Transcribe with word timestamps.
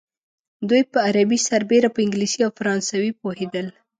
دوی 0.69 0.81
په 0.91 0.97
عربي 1.07 1.39
سربېره 1.49 1.89
په 1.95 1.99
انګلیسي 2.05 2.39
او 2.43 2.51
فرانسوي 2.59 3.11
پوهېدل. 3.21 3.67